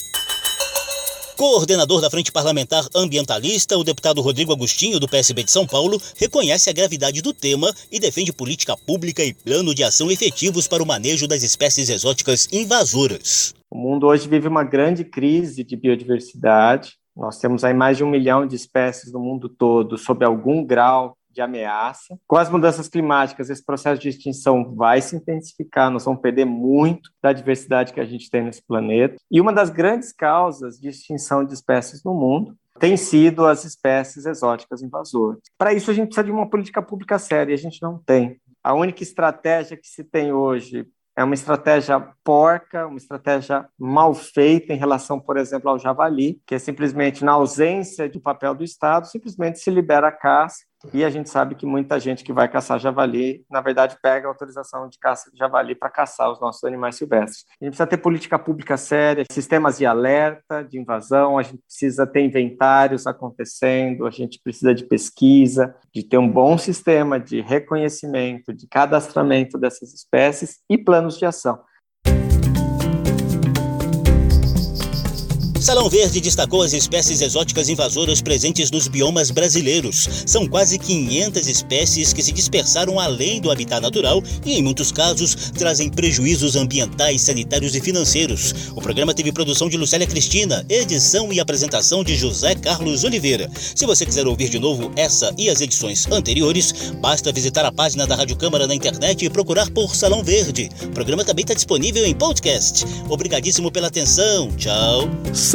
Coordenador 1.35 1.99
da 2.03 2.11
Frente 2.11 2.31
Parlamentar 2.31 2.85
Ambientalista, 2.95 3.79
o 3.79 3.83
deputado 3.83 4.21
Rodrigo 4.21 4.53
Agostinho, 4.53 5.01
do 5.01 5.09
PSB 5.09 5.45
de 5.45 5.51
São 5.51 5.67
Paulo, 5.67 5.99
reconhece 6.19 6.69
a 6.69 6.75
gravidade 6.75 7.23
do 7.23 7.33
tema 7.33 7.73
e 7.91 7.99
defende 7.99 8.35
política 8.35 8.77
pública 8.77 9.25
e 9.25 9.33
plano 9.33 9.75
de 9.75 9.83
ação 9.83 10.11
efetivos 10.11 10.69
para 10.69 10.83
o 10.83 10.87
manejo 10.87 11.27
das 11.27 11.43
espécies 11.43 11.89
exóticas 11.89 12.49
invasoras. 12.53 13.55
O 13.71 13.79
mundo 13.79 14.09
hoje 14.09 14.29
vive 14.29 14.47
uma 14.47 14.63
grande 14.63 15.03
crise 15.03 15.65
de 15.65 15.75
biodiversidade. 15.75 16.99
Nós 17.17 17.39
temos 17.39 17.65
aí 17.65 17.73
mais 17.73 17.97
de 17.97 18.05
um 18.05 18.11
milhão 18.11 18.47
de 18.47 18.57
espécies 18.57 19.11
no 19.11 19.21
mundo 19.21 19.49
todo 19.49 19.97
sob 19.97 20.23
algum 20.23 20.63
grau 20.63 21.17
de 21.31 21.41
ameaça. 21.41 22.19
Com 22.27 22.37
as 22.37 22.51
mudanças 22.51 22.89
climáticas, 22.89 23.51
esse 23.51 23.65
processo 23.65 24.01
de 24.01 24.09
extinção 24.09 24.75
vai 24.75 25.01
se 25.01 25.17
intensificar, 25.17 25.91
nós 25.91 26.05
vamos 26.05 26.21
perder 26.21 26.45
muito 26.45 27.11
da 27.23 27.33
diversidade 27.33 27.93
que 27.93 28.01
a 28.01 28.05
gente 28.05 28.31
tem 28.31 28.43
nesse 28.43 28.63
planeta. 28.63 29.17
E 29.31 29.41
uma 29.41 29.53
das 29.53 29.71
grandes 29.71 30.13
causas 30.13 30.79
de 30.79 30.89
extinção 30.89 31.45
de 31.45 31.55
espécies 31.55 32.03
no 32.03 32.15
mundo 32.15 32.57
tem 32.79 32.97
sido 32.97 33.47
as 33.47 33.65
espécies 33.65 34.25
exóticas 34.25 34.83
invasoras. 34.83 35.41
Para 35.57 35.73
isso, 35.73 35.91
a 35.91 35.95
gente 35.95 36.07
precisa 36.07 36.25
de 36.25 36.31
uma 36.31 36.49
política 36.49 36.81
pública 36.81 37.19
séria, 37.19 37.53
e 37.53 37.55
a 37.55 37.59
gente 37.59 37.83
não 37.83 37.99
tem. 37.99 38.41
A 38.63 38.75
única 38.75 39.03
estratégia 39.03 39.77
que 39.77 39.89
se 39.89 40.05
tem 40.05 40.33
hoje 40.33 40.87
é 41.17 41.25
uma 41.25 41.35
estratégia 41.35 41.99
porca, 42.23 42.87
uma 42.87 42.97
estratégia 42.97 43.67
mal 43.77 44.15
feita 44.15 44.73
em 44.73 44.77
relação, 44.77 45.19
por 45.19 45.37
exemplo, 45.37 45.69
ao 45.69 45.79
javali, 45.79 46.41
que 46.47 46.55
é 46.55 46.59
simplesmente, 46.61 47.25
na 47.25 47.33
ausência 47.33 48.09
do 48.09 48.21
papel 48.21 48.55
do 48.55 48.63
Estado, 48.63 49.09
simplesmente 49.09 49.59
se 49.59 49.69
libera 49.69 50.07
a 50.07 50.13
caça 50.13 50.68
e 50.93 51.05
a 51.05 51.11
gente 51.11 51.29
sabe 51.29 51.55
que 51.55 51.67
muita 51.67 51.99
gente 51.99 52.23
que 52.23 52.33
vai 52.33 52.49
caçar 52.49 52.79
javali, 52.79 53.45
na 53.51 53.61
verdade, 53.61 53.97
pega 54.01 54.29
autorização 54.29 54.89
de 54.89 54.99
caça 54.99 55.31
de 55.31 55.37
javali 55.37 55.75
para 55.75 55.91
caçar 55.91 56.31
os 56.31 56.41
nossos 56.41 56.63
animais 56.65 56.97
silvestres. 56.97 57.45
A 57.61 57.65
gente 57.65 57.73
precisa 57.73 57.87
ter 57.87 57.97
política 57.97 58.39
pública 58.39 58.77
séria, 58.77 59.25
sistemas 59.31 59.79
de 59.79 59.87
alerta, 59.87 60.63
de 60.63 60.79
invasão, 60.79 61.37
a 61.37 61.43
gente 61.43 61.59
precisa 61.59 62.07
ter 62.07 62.21
inventários 62.21 63.07
acontecendo, 63.07 64.07
a 64.07 64.11
gente 64.11 64.41
precisa 64.43 64.75
de 64.75 64.85
pesquisa, 64.85 65.75
de 65.93 66.03
ter 66.03 66.19
um 66.19 66.31
bom 66.31 66.57
sistema 66.57 67.19
de 67.19 67.41
reconhecimento, 67.41 68.53
de 68.53 68.67
cadastramento 68.69 69.59
dessas 69.59 69.93
espécies 69.93 70.61
e 70.71 70.79
planos 70.79 71.19
de 71.19 71.27
ação. 71.27 71.59
Salão 75.69 75.91
Verde 75.91 76.19
destacou 76.19 76.63
as 76.63 76.73
espécies 76.73 77.21
exóticas 77.21 77.69
invasoras 77.69 78.23
presentes 78.23 78.71
nos 78.71 78.89
biomas 78.89 79.31
brasileiros. 79.31 80.09
São 80.25 80.47
quase 80.47 80.79
500 80.79 81.47
espécies 81.47 82.11
que 82.11 82.23
se 82.23 82.33
dispersaram 82.33 82.99
além 82.99 83.39
do 83.39 83.51
habitat 83.51 83.83
natural 83.83 84.23
e, 84.47 84.55
em 84.55 84.63
muitos 84.63 84.91
casos, 84.91 85.35
trazem 85.59 85.91
prejuízos 85.91 86.57
ambientais, 86.57 87.21
sanitários 87.21 87.75
e 87.75 87.83
financeiros. 87.83 88.55
O 88.75 88.81
programa 88.81 89.13
teve 89.13 89.31
produção 89.31 89.69
de 89.69 89.77
Lucélia 89.77 90.07
Cristina, 90.07 90.65
edição 90.71 91.31
e 91.35 91.39
apresentação 91.39 92.03
de 92.03 92.17
José 92.17 92.55
Carlos 92.55 93.05
Oliveira. 93.05 93.51
Se 93.75 93.85
você 93.85 94.07
quiser 94.07 94.27
ouvir 94.27 94.49
de 94.49 94.59
novo 94.59 94.91
essa 94.97 95.35
e 95.37 95.51
as 95.51 95.61
edições 95.61 96.11
anteriores, 96.11 96.93
basta 96.99 97.31
visitar 97.31 97.67
a 97.67 97.73
página 97.73 98.07
da 98.07 98.17
Rádio 98.17 98.37
Câmara 98.37 98.67
na 98.67 98.75
internet 98.75 99.23
e 99.23 99.29
procurar 99.29 99.71
por 99.73 99.95
Salão 99.95 100.25
Verde. 100.25 100.71
O 100.83 100.93
programa 100.93 101.27
também 101.27 101.43
está 101.43 101.53
disponível 101.53 102.07
em 102.07 102.15
podcast. 102.15 102.87
Obrigadíssimo 103.11 103.71
pela 103.71 103.89
atenção. 103.89 104.51
Tchau. 104.57 105.11